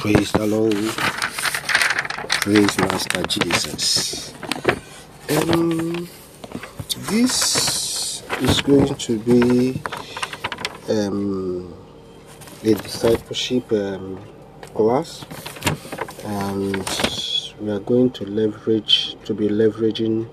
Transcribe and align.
Praise 0.00 0.32
the 0.32 0.46
Lord. 0.46 0.72
Praise 2.40 2.78
Master 2.78 3.22
Jesus. 3.24 4.32
Um, 5.28 6.08
this 7.10 8.22
is 8.40 8.62
going 8.62 8.94
to 8.94 9.18
be 9.18 9.78
um, 10.88 11.74
a 12.64 12.72
discipleship 12.72 13.70
um, 13.72 14.24
class, 14.72 15.26
and 16.24 16.76
we 17.60 17.70
are 17.70 17.80
going 17.80 18.10
to 18.12 18.24
leverage 18.24 19.16
to 19.26 19.34
be 19.34 19.48
leveraging 19.48 20.26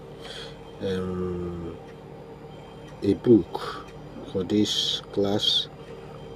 um, 0.80 1.76
a 3.04 3.16
book 3.16 3.86
for 4.32 4.46
this 4.46 5.02
class. 5.12 5.68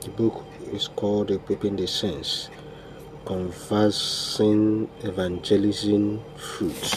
The 0.01 0.09
book 0.09 0.43
is 0.73 0.89
called 0.89 1.31
Equipping 1.31 1.77
the 1.77 1.87
Saints 1.87 2.49
Conversing 3.25 4.89
Evangelism 5.03 6.21
Fruits. 6.35 6.95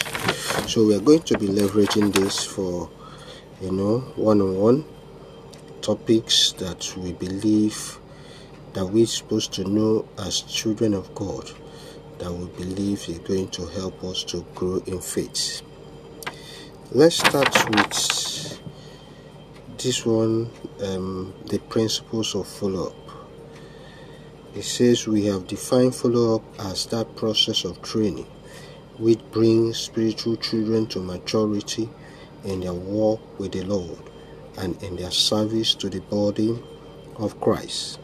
So 0.71 0.87
we 0.87 0.95
are 0.95 0.99
going 0.99 1.21
to 1.21 1.37
be 1.37 1.47
leveraging 1.47 2.13
this 2.13 2.43
for 2.43 2.89
you 3.61 3.71
know 3.71 3.99
one-on-one 4.15 4.85
topics 5.81 6.53
that 6.53 6.91
we 6.97 7.13
believe 7.13 7.99
that 8.73 8.85
we're 8.85 9.05
supposed 9.05 9.53
to 9.53 9.63
know 9.65 10.07
as 10.17 10.41
children 10.41 10.95
of 10.95 11.13
God 11.13 11.51
that 12.17 12.31
we 12.31 12.45
believe 12.57 13.07
is 13.07 13.19
going 13.19 13.49
to 13.49 13.67
help 13.67 14.03
us 14.03 14.23
to 14.23 14.45
grow 14.55 14.81
in 14.87 14.99
faith. 14.99 15.61
Let's 16.91 17.17
start 17.17 17.53
with 17.69 18.59
this 19.77 20.05
one 20.05 20.49
um, 20.83 21.33
the 21.47 21.59
principles 21.59 22.33
of 22.33 22.47
follow 22.47 22.87
up. 22.87 23.04
It 24.55 24.63
says 24.63 25.05
we 25.05 25.25
have 25.25 25.47
defined 25.47 25.95
follow 25.95 26.35
up 26.35 26.43
as 26.59 26.85
that 26.87 27.17
process 27.17 27.65
of 27.65 27.81
training 27.81 28.27
which 28.97 29.19
brings 29.31 29.77
spiritual 29.77 30.37
children 30.37 30.87
to 30.87 30.99
maturity 30.99 31.89
in 32.45 32.61
their 32.61 32.73
walk 32.73 33.19
with 33.37 33.51
the 33.51 33.63
Lord 33.63 33.99
and 34.57 34.81
in 34.81 34.95
their 34.95 35.11
service 35.11 35.75
to 35.75 35.89
the 35.89 35.99
body 35.99 36.57
of 37.17 37.39
Christ. 37.41 37.99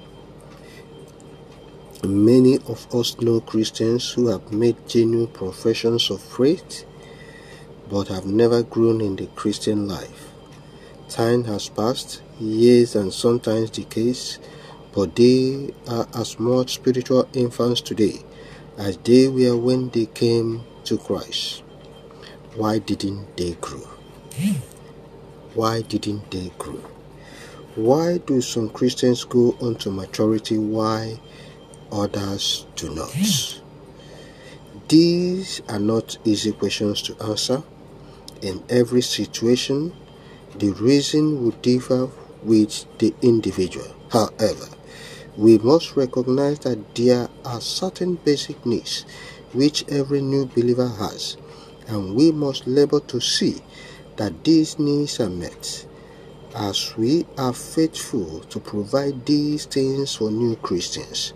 Many 2.04 2.58
of 2.68 2.94
us 2.94 3.18
know 3.22 3.40
Christians 3.40 4.12
who 4.12 4.28
have 4.28 4.52
made 4.52 4.90
genuine 4.90 5.28
professions 5.28 6.10
of 6.10 6.22
faith 6.22 6.84
but 7.90 8.10
have 8.10 8.26
never 8.26 8.64
grown 8.64 9.00
in 9.00 9.16
the 9.16 9.28
Christian 9.28 9.88
life. 9.88 10.32
Time 11.08 11.44
has 11.46 11.70
passed, 11.70 12.22
years 12.40 12.96
and 12.96 13.14
sometimes 13.14 13.70
decades, 13.70 14.40
but 14.94 15.16
they 15.16 15.74
are 15.88 16.08
as 16.16 16.40
much 16.40 16.76
spiritual 16.76 17.28
infants 17.34 17.82
today 17.82 18.24
as 18.78 18.98
they 18.98 19.28
were 19.28 19.56
when 19.58 19.90
they 19.90 20.06
came 20.08 20.64
to 20.86 20.98
Christ. 20.98 21.64
Why 22.56 22.80
didn't 22.80 23.38
they 23.38 23.54
grow? 23.54 23.88
Why 25.54 25.82
didn't 25.82 26.32
they 26.32 26.52
grow? 26.58 26.82
Why 27.76 28.18
do 28.18 28.42
some 28.42 28.70
Christians 28.70 29.24
go 29.24 29.56
on 29.62 29.76
to 29.76 29.92
maturity? 29.92 30.58
Why 30.58 31.20
others 31.92 32.66
do 32.76 32.94
not? 32.94 33.16
These 34.88 35.62
are 35.70 35.80
not 35.80 36.18
easy 36.26 36.52
questions 36.52 37.02
to 37.04 37.16
answer. 37.24 37.64
In 38.42 38.62
every 38.70 39.02
situation, 39.02 39.94
the 40.58 40.72
reason 40.72 41.46
would 41.46 41.62
differ 41.62 42.10
with 42.44 42.86
the 42.98 43.14
individual. 43.22 43.88
However, 44.12 44.68
we 45.38 45.58
must 45.60 45.96
recognize 45.96 46.60
that 46.60 46.96
there 46.96 47.30
are 47.46 47.62
certain 47.62 48.16
basic 48.16 48.66
needs 48.66 49.06
which 49.54 49.88
every 49.90 50.22
new 50.22 50.46
believer 50.46 50.88
has, 50.88 51.38
and 51.88 52.16
we 52.16 52.32
must 52.32 52.68
labor 52.68 53.00
to 53.00 53.20
see 53.22 53.62
that 54.18 54.44
these 54.44 54.78
needs 54.78 55.20
are 55.20 55.30
met. 55.30 55.86
As 56.54 56.96
we 56.98 57.26
are 57.38 57.54
faithful 57.54 58.42
to 58.42 58.60
provide 58.60 59.26
these 59.26 59.66
things 59.66 60.16
for 60.16 60.30
new 60.30 60.58
Christians, 60.58 61.34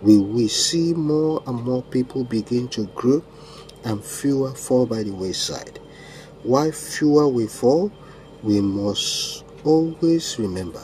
we 0.00 0.18
will 0.18 0.48
see 0.48 0.94
more 0.94 1.42
and 1.46 1.62
more 1.62 1.82
people 1.82 2.24
begin 2.24 2.68
to 2.68 2.86
grow 2.94 3.22
and 3.84 4.02
fewer 4.02 4.52
fall 4.54 4.86
by 4.86 5.02
the 5.02 5.12
wayside. 5.12 5.78
Why 6.42 6.70
fewer 6.70 7.28
will 7.28 7.48
fall? 7.48 7.92
We 8.42 8.60
must 8.60 9.44
always 9.64 10.38
remember 10.38 10.82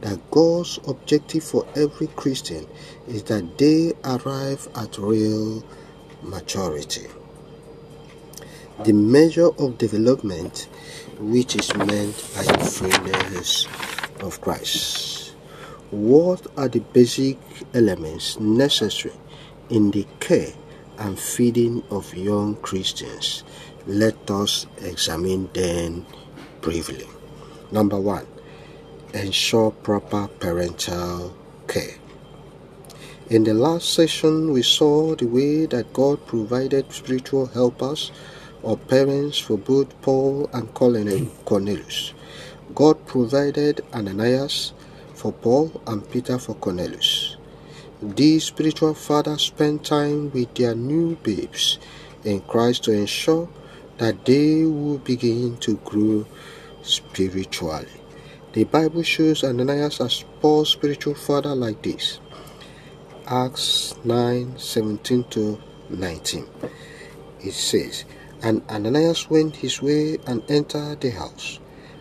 that 0.00 0.30
God's 0.30 0.78
objective 0.86 1.44
for 1.44 1.66
every 1.74 2.06
Christian 2.08 2.66
is 3.06 3.24
that 3.24 3.58
they 3.58 3.92
arrive 4.04 4.68
at 4.76 4.98
real 4.98 5.64
maturity. 6.22 7.06
The 8.84 8.92
measure 8.92 9.48
of 9.58 9.78
development 9.78 10.68
which 11.18 11.56
is 11.56 11.74
meant 11.74 12.14
by 12.36 12.44
the 12.44 12.64
fullness 12.64 13.66
of 14.20 14.40
Christ. 14.40 15.34
What 15.90 16.46
are 16.56 16.68
the 16.68 16.80
basic 16.80 17.38
elements 17.74 18.38
necessary 18.38 19.14
in 19.70 19.90
the 19.90 20.06
care 20.20 20.52
and 20.98 21.18
feeding 21.18 21.82
of 21.90 22.14
young 22.14 22.56
Christians? 22.56 23.42
Let 23.86 24.30
us 24.30 24.66
examine 24.78 25.48
them 25.54 26.06
briefly. 26.60 27.06
Number 27.72 27.98
one, 27.98 28.26
ensure 29.14 29.70
proper 29.70 30.28
parental 30.40 31.34
care. 31.66 31.96
In 33.30 33.44
the 33.44 33.54
last 33.54 33.92
session, 33.92 34.52
we 34.52 34.62
saw 34.62 35.14
the 35.14 35.26
way 35.26 35.66
that 35.66 35.92
God 35.92 36.26
provided 36.26 36.92
spiritual 36.92 37.46
helpers 37.46 38.10
or 38.62 38.76
parents 38.76 39.38
for 39.38 39.58
both 39.58 40.00
Paul 40.02 40.48
and 40.52 40.72
Cornelius. 40.74 42.14
God 42.74 43.06
provided 43.06 43.84
Ananias 43.92 44.72
for 45.14 45.32
Paul 45.32 45.80
and 45.86 46.08
Peter 46.10 46.38
for 46.38 46.54
Cornelius. 46.54 47.36
These 48.00 48.44
spiritual 48.44 48.94
fathers 48.94 49.42
spent 49.42 49.84
time 49.84 50.30
with 50.30 50.54
their 50.54 50.74
new 50.74 51.16
babes 51.16 51.78
in 52.24 52.40
Christ 52.42 52.84
to 52.84 52.92
ensure 52.92 53.48
that 53.98 54.24
they 54.24 54.64
will 54.64 54.98
begin 54.98 55.56
to 55.58 55.76
grow 55.78 56.24
spiritually. 56.82 57.88
The 58.54 58.64
Bible 58.64 59.02
shows 59.02 59.44
Ananias 59.44 60.00
as 60.00 60.24
Paul's 60.40 60.70
spiritual 60.70 61.14
father 61.14 61.54
like 61.54 61.82
this. 61.82 62.18
Acts 63.26 63.94
9 64.04 64.56
17 64.56 65.24
to 65.24 65.60
19. 65.90 66.46
It 67.44 67.52
says, 67.52 68.06
And 68.42 68.62
Ananias 68.70 69.28
went 69.28 69.56
his 69.56 69.82
way 69.82 70.16
and 70.26 70.42
entered 70.50 71.02
the 71.02 71.10
house, 71.10 71.60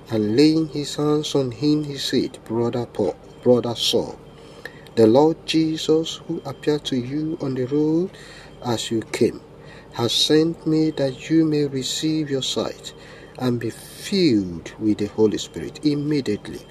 and 0.09 0.37
laying 0.37 0.69
his 0.69 0.95
hands 0.95 1.35
on 1.35 1.51
him, 1.51 1.83
he 1.83 1.97
said, 1.97 2.39
Brother 2.45 2.85
Paul, 2.85 3.17
brother 3.43 3.75
Saul, 3.75 4.17
the 4.95 5.05
Lord 5.05 5.45
Jesus, 5.45 6.21
who 6.27 6.41
appeared 6.45 6.85
to 6.85 6.95
you 6.95 7.37
on 7.41 7.55
the 7.55 7.65
road 7.65 8.11
as 8.65 8.89
you 8.89 9.01
came, 9.01 9.41
has 9.91 10.13
sent 10.13 10.65
me 10.65 10.91
that 10.91 11.29
you 11.29 11.43
may 11.43 11.65
receive 11.65 12.29
your 12.29 12.41
sight 12.41 12.93
and 13.37 13.59
be 13.59 13.69
filled 13.69 14.73
with 14.79 14.97
the 14.97 15.07
Holy 15.07 15.37
Spirit. 15.37 15.85
Immediately 15.85 16.61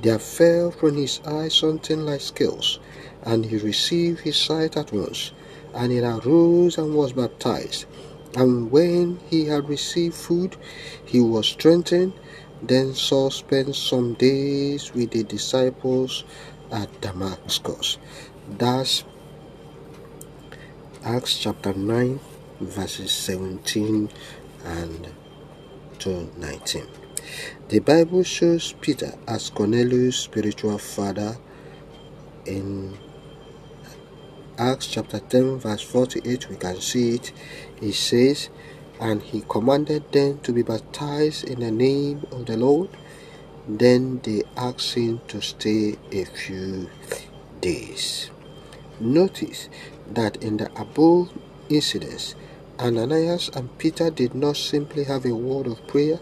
there 0.00 0.18
fell 0.18 0.70
from 0.70 0.96
his 0.96 1.20
eyes 1.26 1.54
something 1.54 2.04
like 2.04 2.20
scales, 2.20 2.80
and 3.22 3.44
he 3.44 3.56
received 3.58 4.20
his 4.20 4.36
sight 4.36 4.76
at 4.76 4.92
once. 4.92 5.32
And 5.74 5.90
he 5.90 6.00
arose 6.00 6.76
and 6.76 6.94
was 6.94 7.12
baptized. 7.14 7.86
And 8.36 8.70
when 8.70 9.20
he 9.28 9.46
had 9.46 9.68
received 9.68 10.14
food, 10.14 10.56
he 11.04 11.20
was 11.20 11.46
strengthened. 11.46 12.12
Then 12.62 12.94
Saul 12.94 13.30
spent 13.30 13.74
some 13.74 14.14
days 14.14 14.92
with 14.92 15.10
the 15.10 15.24
disciples 15.24 16.24
at 16.70 17.00
Damascus. 17.00 17.98
That's 18.48 19.04
Acts 21.04 21.38
chapter 21.38 21.72
9, 21.72 22.20
verses 22.60 23.10
17 23.12 24.08
and 24.64 25.08
to 26.02 26.28
19. 26.36 26.84
The 27.68 27.78
Bible 27.78 28.24
shows 28.24 28.74
Peter 28.80 29.14
as 29.28 29.50
Cornelius' 29.50 30.16
spiritual 30.16 30.78
father 30.78 31.36
in 32.44 32.98
Acts 34.58 34.88
chapter 34.88 35.20
10, 35.20 35.60
verse 35.60 35.82
48. 35.82 36.50
We 36.50 36.56
can 36.56 36.80
see 36.80 37.14
it. 37.14 37.32
He 37.80 37.92
says, 37.92 38.48
And 39.00 39.22
he 39.22 39.44
commanded 39.48 40.10
them 40.10 40.40
to 40.40 40.52
be 40.52 40.62
baptized 40.62 41.44
in 41.44 41.60
the 41.60 41.70
name 41.70 42.26
of 42.32 42.46
the 42.46 42.56
Lord. 42.56 42.90
Then 43.68 44.20
they 44.24 44.42
asked 44.56 44.94
him 44.94 45.20
to 45.28 45.40
stay 45.40 45.98
a 46.10 46.24
few 46.24 46.90
days. 47.60 48.28
Notice 48.98 49.68
that 50.10 50.42
in 50.42 50.56
the 50.56 50.66
above 50.80 51.30
incidents, 51.68 52.34
Ananias 52.82 53.48
and 53.54 53.78
Peter 53.78 54.10
did 54.10 54.34
not 54.34 54.56
simply 54.56 55.04
have 55.04 55.24
a 55.24 55.32
word 55.32 55.68
of 55.68 55.86
prayer 55.86 56.18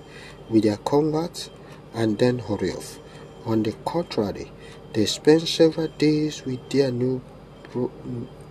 with 0.51 0.65
their 0.65 0.77
converts 0.77 1.49
and 1.95 2.19
then 2.19 2.39
hurry 2.39 2.73
off. 2.73 2.99
On 3.47 3.63
the 3.63 3.73
contrary, 3.87 4.53
they 4.93 5.07
spent 5.07 5.49
several 5.49 5.89
days 5.89 6.45
with 6.45 6.69
their 6.69 6.91
new 6.93 7.23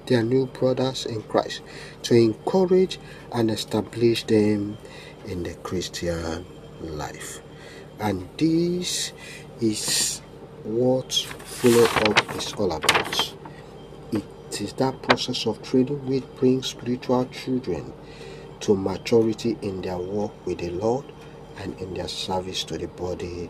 their 0.08 0.24
new 0.24 0.48
brothers 0.48 1.06
in 1.06 1.22
Christ, 1.24 1.62
to 2.04 2.16
encourage 2.16 3.00
and 3.32 3.52
establish 3.52 4.24
them 4.24 4.78
in 5.26 5.44
the 5.44 5.54
Christian 5.56 6.48
life. 6.82 7.42
And 8.00 8.28
this 8.38 9.14
is 9.62 10.22
what 10.64 11.14
follow 11.14 11.84
up 11.84 12.36
is 12.36 12.54
all 12.54 12.72
about. 12.72 13.39
It 14.50 14.62
is 14.62 14.74
that 14.74 15.04
process 15.04 15.46
of 15.46 15.62
training 15.62 16.08
which 16.08 16.24
brings 16.38 16.66
spiritual 16.66 17.26
children 17.26 17.94
to 18.62 18.76
maturity 18.76 19.56
in 19.62 19.84
their 19.84 20.00
walk 20.00 20.34
with 20.44 20.58
the 20.58 20.72
Lord 20.72 21.06
and 21.60 21.80
in 21.80 21.94
their 21.94 22.08
service 22.08 22.64
to 22.64 22.78
the 22.80 22.88
body 22.88 23.48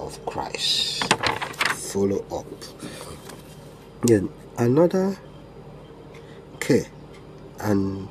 of 0.00 0.26
Christ. 0.26 1.04
Follow 1.74 2.24
up. 2.32 2.46
Then 4.02 4.30
another 4.58 5.16
care 6.58 6.86
and 7.60 8.08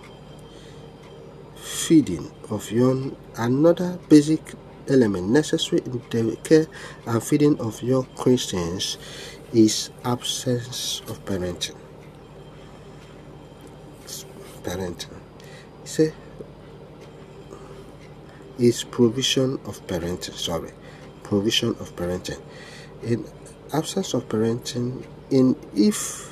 feeding 1.57 2.31
of 2.49 2.71
young 2.71 3.17
another 3.35 3.99
basic 4.07 4.53
element 4.87 5.27
necessary 5.27 5.81
in 5.85 6.01
the 6.09 6.37
care 6.45 6.67
and 7.05 7.21
feeding 7.21 7.59
of 7.59 7.83
young 7.83 8.05
Christians 8.15 8.97
is 9.51 9.89
absence 10.05 11.01
of 11.09 11.25
parenting. 11.25 11.75
Parenting. 14.63 15.17
Say 15.83 16.13
is 18.59 18.83
provision 18.83 19.53
of 19.65 19.85
parenting. 19.87 20.33
Sorry, 20.33 20.71
provision 21.23 21.69
of 21.79 21.95
parenting. 21.95 22.39
In 23.03 23.25
absence 23.73 24.13
of 24.13 24.27
parenting, 24.29 25.05
in 25.31 25.55
if 25.75 26.31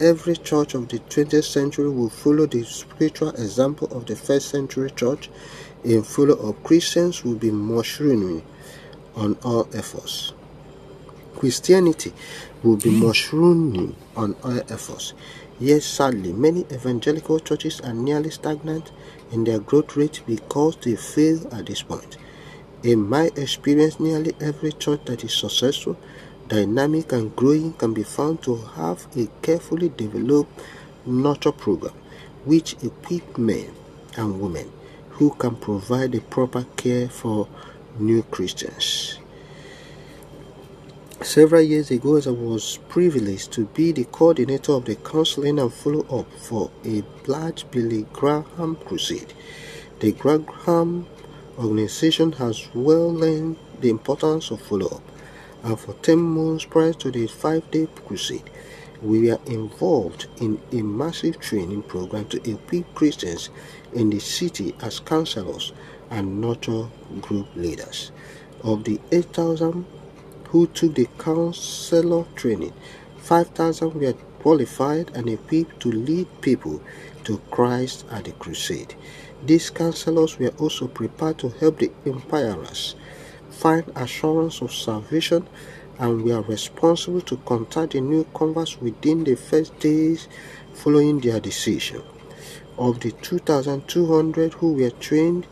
every 0.00 0.36
church 0.36 0.74
of 0.74 0.88
the 0.88 0.98
20th 0.98 1.44
century 1.44 1.90
will 1.90 2.08
follow 2.08 2.46
the 2.46 2.64
spiritual 2.64 3.30
example 3.30 3.88
of 3.96 4.06
the 4.06 4.16
first 4.16 4.48
century 4.48 4.90
church, 4.90 5.28
in 5.84 6.02
follow 6.02 6.34
of 6.34 6.62
Christians 6.64 7.24
will 7.24 7.34
be 7.36 7.50
mushrooming 7.50 8.42
on 9.14 9.36
all 9.42 9.68
efforts. 9.74 10.32
Christianity 11.36 12.12
will 12.62 12.76
be 12.76 12.90
hmm. 12.90 13.04
mushrooming 13.06 13.96
on 14.16 14.34
all 14.42 14.58
efforts. 14.70 15.12
Yes, 15.58 15.84
sadly, 15.86 16.32
many 16.32 16.66
evangelical 16.72 17.40
churches 17.40 17.80
are 17.80 17.94
nearly 17.94 18.30
stagnant 18.30 18.92
in 19.32 19.44
their 19.44 19.58
growth 19.58 19.96
rate 19.96 20.20
because 20.26 20.76
they 20.76 20.96
fail 20.96 21.46
at 21.54 21.66
this 21.66 21.82
point. 21.82 22.16
In 22.82 23.08
my 23.08 23.30
experience, 23.36 23.98
nearly 23.98 24.34
every 24.40 24.72
church 24.72 25.00
that 25.06 25.24
is 25.24 25.32
successful, 25.32 25.96
dynamic, 26.48 27.12
and 27.12 27.34
growing 27.34 27.72
can 27.72 27.94
be 27.94 28.02
found 28.02 28.42
to 28.42 28.56
have 28.76 29.06
a 29.16 29.28
carefully 29.42 29.88
developed 29.88 30.60
nurture 31.06 31.52
program 31.52 31.94
which 32.44 32.76
equip 32.84 33.38
men 33.38 33.72
and 34.16 34.40
women 34.40 34.70
who 35.10 35.30
can 35.30 35.56
provide 35.56 36.12
the 36.12 36.20
proper 36.20 36.64
care 36.76 37.08
for 37.08 37.48
new 37.98 38.22
Christians. 38.24 39.18
Several 41.26 41.60
years 41.60 41.90
ago, 41.90 42.20
I 42.24 42.30
was 42.30 42.78
privileged 42.88 43.50
to 43.54 43.64
be 43.64 43.90
the 43.90 44.04
coordinator 44.04 44.70
of 44.74 44.84
the 44.84 44.94
counseling 44.94 45.58
and 45.58 45.72
follow 45.72 46.06
up 46.20 46.32
for 46.34 46.70
a 46.84 47.02
large 47.26 47.68
Billy 47.72 48.06
Graham 48.12 48.76
crusade. 48.76 49.34
The 49.98 50.12
Graham 50.12 51.08
organization 51.58 52.30
has 52.34 52.68
well 52.72 53.12
learned 53.12 53.56
the 53.80 53.90
importance 53.90 54.52
of 54.52 54.62
follow 54.62 54.86
up, 54.86 55.02
and 55.64 55.80
for 55.80 55.94
10 55.94 56.16
months 56.16 56.64
prior 56.64 56.92
to 56.92 57.10
the 57.10 57.26
five 57.26 57.68
day 57.72 57.88
crusade, 58.06 58.48
we 59.02 59.28
were 59.28 59.40
involved 59.46 60.28
in 60.40 60.60
a 60.70 60.80
massive 60.80 61.40
training 61.40 61.82
program 61.82 62.26
to 62.26 62.50
equip 62.50 62.94
Christians 62.94 63.50
in 63.92 64.10
the 64.10 64.20
city 64.20 64.76
as 64.80 65.00
counselors 65.00 65.72
and 66.08 66.40
nurture 66.40 66.86
group 67.20 67.48
leaders. 67.56 68.12
Of 68.62 68.84
the 68.84 69.00
8,000 69.10 69.84
who 70.50 70.66
took 70.68 70.94
the 70.94 71.08
counselor 71.18 72.24
training. 72.34 72.72
5,000 73.18 73.94
were 73.94 74.14
qualified 74.40 75.10
and 75.14 75.28
equipped 75.28 75.80
to 75.80 75.90
lead 75.90 76.28
people 76.40 76.80
to 77.24 77.38
Christ 77.50 78.04
at 78.10 78.24
the 78.24 78.32
crusade. 78.32 78.94
These 79.44 79.70
counselors 79.70 80.38
were 80.38 80.52
also 80.58 80.86
prepared 80.86 81.38
to 81.38 81.48
help 81.48 81.78
the 81.78 81.90
empirers 82.04 82.94
find 83.50 83.90
assurance 83.96 84.60
of 84.60 84.72
salvation 84.72 85.48
and 85.98 86.22
were 86.22 86.42
responsible 86.42 87.22
to 87.22 87.36
contact 87.38 87.92
the 87.92 88.00
new 88.00 88.24
converts 88.34 88.80
within 88.80 89.24
the 89.24 89.34
first 89.34 89.78
days 89.80 90.28
following 90.74 91.20
their 91.20 91.40
decision. 91.40 92.02
Of 92.78 93.00
the 93.00 93.12
2,200 93.12 94.52
who 94.54 94.74
were 94.74 94.90
trained 94.90 95.46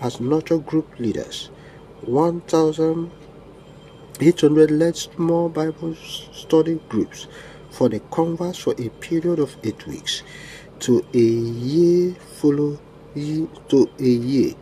as 0.00 0.20
nurture 0.20 0.58
group 0.58 0.98
leaders, 0.98 1.50
1,000 2.00 3.10
800 4.20 4.70
led 4.70 4.96
small 4.96 5.48
Bible 5.48 5.96
study 6.32 6.78
groups 6.88 7.26
for 7.70 7.88
the 7.88 8.00
converts 8.10 8.58
for 8.58 8.74
a 8.78 8.88
period 8.88 9.38
of 9.38 9.56
eight 9.64 9.86
weeks 9.86 10.22
to 10.80 11.04
a 11.14 11.18
year 11.18 12.14
follow 12.14 12.78
to 13.14 13.90
a 13.98 14.02
year 14.04 14.54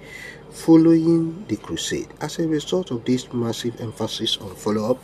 following 0.50 1.44
the 1.48 1.56
crusade. 1.56 2.08
As 2.20 2.38
a 2.38 2.48
result 2.48 2.90
of 2.90 3.04
this 3.04 3.32
massive 3.32 3.80
emphasis 3.80 4.36
on 4.38 4.54
follow-up, 4.54 5.02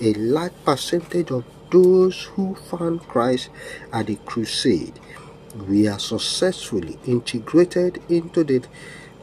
a 0.00 0.12
large 0.14 0.52
percentage 0.64 1.30
of 1.30 1.44
those 1.70 2.24
who 2.34 2.54
found 2.54 3.06
Christ 3.06 3.50
at 3.92 4.06
the 4.06 4.16
crusade 4.16 4.98
were 5.68 5.98
successfully 5.98 6.98
integrated 7.06 8.02
into 8.08 8.44
the 8.44 8.62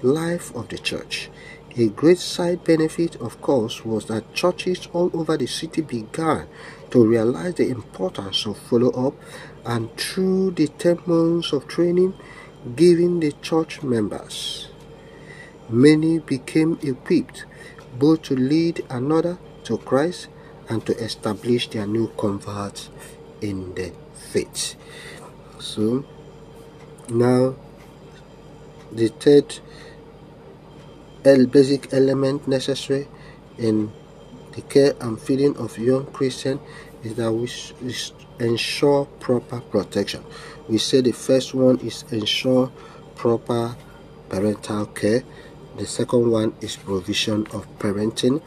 life 0.02 0.56
of 0.56 0.70
the 0.70 0.78
church. 0.78 1.30
A 1.80 1.90
great 1.90 2.18
side 2.18 2.64
benefit, 2.64 3.18
of 3.18 3.40
course, 3.40 3.86
was 3.86 4.06
that 4.06 4.34
churches 4.34 4.88
all 4.94 5.12
over 5.14 5.38
the 5.38 5.46
city 5.46 5.82
began 5.82 6.48
to 6.90 7.06
realize 7.06 7.54
the 7.54 7.70
importance 7.70 8.48
of 8.48 8.58
follow 8.58 8.90
up, 8.90 9.14
and 9.64 9.96
through 9.96 10.52
the 10.52 10.70
10 10.70 11.02
months 11.06 11.54
of 11.54 11.68
training 11.68 12.16
given 12.76 13.20
the 13.20 13.32
church 13.44 13.84
members, 13.84 14.70
many 15.70 16.18
became 16.18 16.80
equipped 16.82 17.46
both 18.00 18.24
to 18.24 18.36
lead 18.36 18.84
another 18.90 19.38
to 19.66 19.78
Christ 19.78 20.30
and 20.70 20.84
to 20.88 20.98
establish 20.98 21.70
their 21.70 21.86
new 21.86 22.08
converts 22.18 22.90
in 23.40 23.76
the 23.76 23.92
faith. 24.16 24.74
So, 25.60 26.06
now 27.07 27.56
the 28.92 29.10
third 29.10 29.60
basic 31.24 31.94
element 31.94 32.47
necessary 32.47 33.07
in 33.57 33.92
the 34.54 34.62
care 34.62 34.94
and 35.02 35.19
feeding 35.19 35.56
of 35.57 35.78
young 35.78 36.06
Christian 36.07 36.59
is 37.04 37.16
that 37.16 37.31
we 37.31 37.47
ensure 38.40 39.06
proper 39.19 39.62
protection. 39.62 40.24
We 40.68 40.78
say 40.78 41.02
the 41.02 41.12
first 41.12 41.54
one 41.54 41.80
is 41.80 42.04
ensure 42.12 42.71
proper 43.16 43.76
parental 44.30 44.86
care. 44.88 45.24
The 45.78 45.86
second 45.86 46.31
one 46.31 46.54
is 46.62 46.76
provision 46.76 47.47
of 47.54 47.68
parenting. 47.80 48.42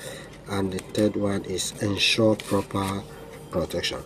And 0.49 0.73
the 0.73 0.79
third 0.79 1.17
one 1.17 1.45
is 1.45 1.73
ensure 1.81 2.35
proper 2.37 3.03
protection. 3.51 4.03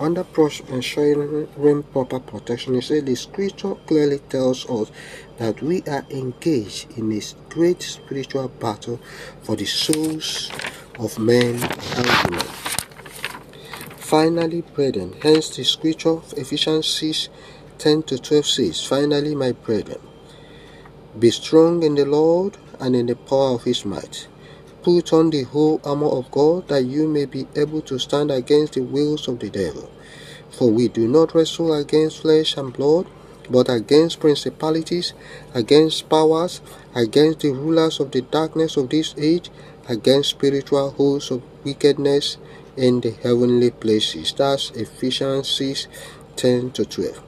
Under 0.00 0.26
ensuring 0.70 1.82
proper 1.92 2.18
protection, 2.18 2.74
you 2.74 2.80
say 2.80 3.00
the 3.00 3.14
scripture 3.14 3.76
clearly 3.86 4.18
tells 4.18 4.68
us 4.68 4.90
that 5.38 5.62
we 5.62 5.82
are 5.82 6.04
engaged 6.10 6.98
in 6.98 7.12
a 7.12 7.22
great 7.48 7.80
spiritual 7.80 8.48
battle 8.48 8.98
for 9.42 9.54
the 9.54 9.64
souls 9.64 10.50
of 10.98 11.16
men 11.18 11.62
and 11.62 12.30
women. 12.30 12.46
Finally, 13.98 14.62
brethren, 14.62 15.14
hence 15.22 15.56
the 15.56 15.64
scripture 15.64 16.10
of 16.10 16.34
Ephesians 16.36 16.88
6 16.88 17.28
10 17.78 18.02
to 18.04 18.18
12 18.18 18.46
says, 18.46 18.84
Finally, 18.84 19.34
my 19.34 19.52
brethren, 19.52 20.00
be 21.18 21.30
strong 21.30 21.82
in 21.82 21.94
the 21.94 22.04
Lord 22.04 22.56
and 22.80 22.96
in 22.96 23.06
the 23.06 23.16
power 23.16 23.54
of 23.54 23.64
his 23.64 23.84
might. 23.84 24.26
Put 24.84 25.12
on 25.12 25.30
the 25.30 25.42
whole 25.44 25.80
armor 25.82 26.08
of 26.08 26.30
God 26.30 26.68
that 26.68 26.84
you 26.84 27.08
may 27.08 27.24
be 27.24 27.48
able 27.56 27.80
to 27.82 27.98
stand 27.98 28.30
against 28.30 28.74
the 28.74 28.82
wills 28.82 29.26
of 29.26 29.40
the 29.40 29.50
devil. 29.50 29.90
For 30.50 30.70
we 30.70 30.88
do 30.88 31.08
not 31.08 31.34
wrestle 31.34 31.72
against 31.72 32.20
flesh 32.20 32.56
and 32.56 32.72
blood 32.72 33.06
but 33.50 33.68
against 33.68 34.20
principalities, 34.20 35.12
against 35.54 36.08
powers, 36.08 36.60
against 36.94 37.40
the 37.40 37.50
rulers 37.50 38.00
of 38.00 38.10
the 38.10 38.22
darkness 38.22 38.76
of 38.76 38.90
this 38.90 39.14
age, 39.18 39.50
against 39.88 40.30
spiritual 40.30 40.90
hosts 40.92 41.30
of 41.30 41.42
wickedness 41.64 42.38
in 42.76 43.00
the 43.00 43.10
heavenly 43.10 43.70
places. 43.70 44.32
That's 44.32 44.70
Ephesians 44.70 45.48
6 45.48 45.88
10 46.36 46.72
to 46.72 46.84
12. 46.84 47.22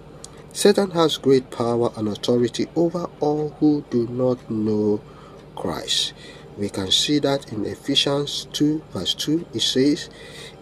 Satan 0.53 0.91
has 0.93 1.19
great 1.19 1.51
power 1.51 1.93
and 1.97 2.09
authority 2.09 2.67
over 2.75 3.09
all 3.21 3.51
who 3.61 3.85
do 3.91 4.09
not 4.09 4.51
know 4.51 5.01
Christ. 5.55 6.15
We 6.57 6.71
can 6.71 6.91
see 6.91 7.19
that 7.19 7.53
in 7.53 7.67
Ephesians 7.67 8.47
2, 8.53 8.83
verse 8.93 9.13
2, 9.15 9.47
it 9.53 9.61
says, 9.61 10.09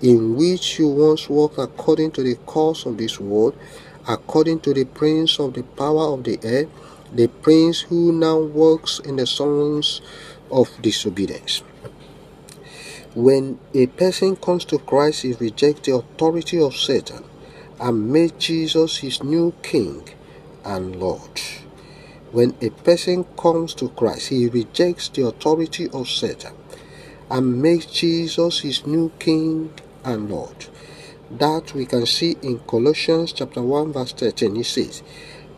In 0.03 0.35
which 0.35 0.79
you 0.79 0.89
once 0.89 1.29
walked 1.29 1.59
according 1.59 2.11
to 2.13 2.23
the 2.23 2.35
course 2.35 2.85
of 2.85 2.99
this 2.99 3.21
world, 3.21 3.57
according 4.09 4.61
to 4.61 4.75
the 4.75 4.87
prince 4.87 5.39
of 5.39 5.55
the 5.55 5.63
power 5.63 6.13
of 6.13 6.25
the 6.25 6.41
air, 6.43 6.67
the 7.13 7.29
prince 7.29 7.83
who 7.83 8.11
now 8.11 8.39
works 8.41 8.99
in 8.99 9.17
the 9.17 9.27
sons 9.27 10.01
of 10.51 10.69
disobedience. 10.83 11.63
When 13.15 13.61
a 13.73 13.87
person 13.87 14.35
comes 14.35 14.65
to 14.67 14.79
Christ, 14.79 15.23
he 15.23 15.35
rejects 15.35 15.83
the 15.87 15.95
authority 15.95 16.61
of 16.61 16.75
Satan 16.75 17.23
and 17.79 18.13
makes 18.13 18.45
Jesus 18.45 18.97
his 18.99 19.23
new 19.23 19.55
king 19.63 20.09
and 20.65 20.97
Lord. 20.97 21.41
When 22.35 22.57
a 22.63 22.71
person 22.71 23.25
comes 23.39 23.75
to 23.77 23.91
Christ, 23.91 24.29
he 24.31 24.49
rejects 24.49 25.09
the 25.09 25.27
authority 25.29 25.89
of 25.91 26.09
Satan 26.11 26.55
and 27.31 27.63
makes 27.63 27.87
Jesus 27.87 28.61
his 28.61 28.87
new 28.87 29.13
king 29.21 29.73
and 30.05 30.31
Lord. 30.31 30.67
That 31.31 31.75
we 31.75 31.87
can 31.87 32.07
see 32.07 32.37
in 32.43 32.59
Colossians 32.61 33.33
chapter 33.35 33.63
1 33.63 33.93
verse 33.95 34.13
13. 34.15 34.57
He 34.57 34.65
says, 34.65 35.05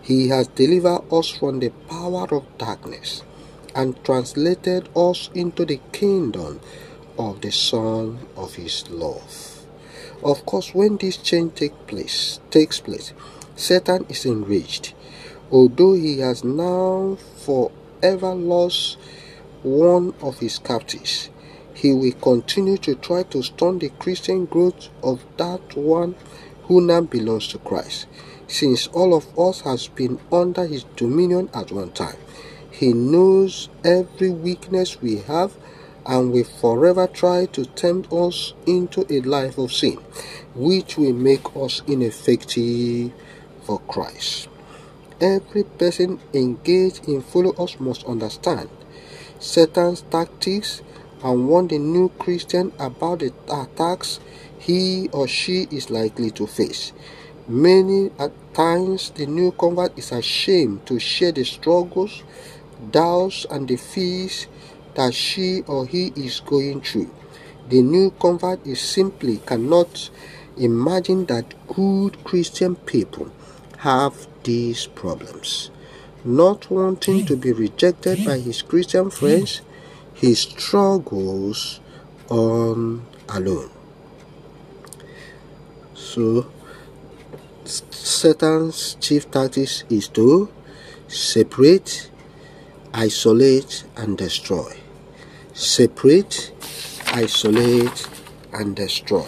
He 0.03 0.29
has 0.29 0.49
delivered 0.49 1.03
us 1.11 1.31
from 1.31 1.61
the 1.61 1.71
power 1.89 2.29
of 2.31 2.45
darkness 2.59 3.25
and 3.75 3.97
translated 4.05 4.91
us 4.95 5.31
into 5.35 5.65
the 5.65 5.81
kingdom 5.93 6.61
of 7.19 7.41
the 7.41 7.53
Son 7.53 8.21
of 8.37 8.57
His 8.57 8.89
love. 8.91 9.65
Of 10.23 10.47
course, 10.47 10.75
when 10.75 10.99
this 10.99 11.17
change 11.17 11.55
take 11.57 11.87
place, 11.89 12.41
takes 12.51 12.81
place, 12.81 13.15
Satan 13.57 14.07
is 14.11 14.27
enraged 14.27 14.95
although 15.51 15.95
he 15.95 16.19
has 16.21 16.43
now 16.45 17.17
forever 17.37 18.35
lost 18.35 18.99
one 19.63 20.15
of 20.21 20.39
his 20.39 20.59
captives, 20.59 21.31
he 21.75 21.93
will 21.93 22.13
continue 22.13 22.77
to 22.79 22.95
try 22.95 23.23
to 23.25 23.43
stunt 23.43 23.81
the 23.81 23.89
Christian 23.91 24.47
growth 24.47 24.89
of 25.03 25.25
that 25.37 25.77
one 25.77 26.15
who 26.65 26.81
now 26.81 27.01
belongs 27.01 27.49
to 27.49 27.59
Christ. 27.59 28.07
Since 28.49 28.87
all 28.89 29.15
of 29.15 29.39
us 29.39 29.61
has 29.63 29.89
been 29.89 30.19
under 30.33 30.67
his 30.67 30.85
dominion 30.97 31.51
at 31.53 31.73
one 31.73 31.93
time, 31.93 32.17
he 32.71 32.93
knows 32.93 33.69
every 33.85 34.31
weakness 34.31 35.01
we 35.01 35.19
have 35.19 35.57
and 36.07 36.33
will 36.33 36.45
forever 36.45 37.07
try 37.07 37.47
to 37.47 37.65
tempt 37.65 38.13
us 38.13 38.53
into 38.67 39.05
a 39.11 39.21
life 39.23 39.59
of 39.59 39.73
sin, 39.73 39.97
which 40.55 40.97
will 40.97 41.13
make 41.13 41.57
us 41.57 41.83
ineffective 41.87 43.13
for 43.63 43.81
Christ. 43.81 44.49
Every 45.21 45.65
person 45.65 46.21
engaged 46.35 47.09
in 47.09 47.23
follow 47.23 47.53
us 47.53 47.81
must 47.81 48.05
understand 48.05 48.69
Satan's 49.39 50.03
tactics 50.03 50.83
and 51.25 51.49
warn 51.49 51.69
the 51.69 51.79
new 51.79 52.11
Christian 52.19 52.71
about 52.79 53.21
the 53.21 53.33
attacks 53.49 54.21
he 54.59 55.09
or 55.13 55.27
she 55.27 55.69
is 55.71 55.89
likely 55.89 56.31
to 56.33 56.47
face. 56.47 56.93
Many 57.49 58.11
at 58.19 58.33
times 58.53 59.09
the 59.11 59.25
new 59.25 59.53
convert 59.53 59.97
is 59.99 60.13
ashamed 60.13 60.85
to 60.87 60.99
share 60.99 61.33
the 61.33 61.45
struggles, 61.45 62.23
doubts, 62.91 63.47
and 63.51 63.67
the 63.69 63.77
fears 63.77 64.49
that 64.97 65.15
she 65.15 65.63
or 65.63 65.87
he 65.87 66.13
is 66.17 66.41
going 66.41 66.83
through. 66.83 67.11
The 67.71 67.81
new 67.81 68.11
convert 68.21 68.67
is 68.67 68.81
simply 68.81 69.39
cannot 69.39 70.11
imagine 70.59 71.25
that 71.27 71.55
good 71.69 72.23
Christian 72.23 72.77
people 72.77 73.31
have 73.79 74.27
these 74.47 74.87
problems. 74.87 75.71
Not 76.25 76.71
wanting 76.71 77.27
to 77.27 77.37
be 77.37 77.53
rejected 77.53 78.25
by 78.25 78.39
his 78.39 78.63
Christian 78.63 79.11
friends, 79.11 79.61
he 80.15 80.35
struggles 80.35 81.81
on 82.31 83.07
alone. 83.29 83.71
So, 85.95 86.47
Satan's 87.65 88.97
chief 89.01 89.31
tactics 89.31 89.85
is 89.91 90.09
to 90.17 90.49
separate, 91.09 92.11
isolate, 92.95 93.85
and 93.97 94.17
destroy. 94.17 94.73
Separate, 95.53 96.53
isolate, 97.13 98.09
and 98.53 98.75
destroy. 98.77 99.27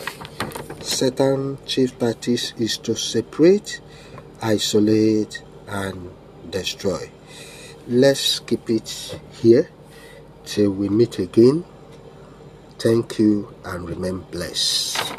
Satan's 0.81 1.59
chief 1.67 1.99
tactics 1.99 2.55
is 2.59 2.79
to 2.79 2.95
separate, 2.97 3.81
isolate 4.43 5.43
and 5.67 6.11
destroy. 6.51 7.11
Let's 7.87 8.39
keep 8.41 8.69
it 8.71 9.19
here 9.41 9.71
till 10.45 10.71
we 10.71 10.89
meet 10.89 11.19
again. 11.19 11.65
Thank 12.79 13.19
you 13.19 13.55
and 13.65 13.89
remain 13.89 14.21
blessed 14.31 15.18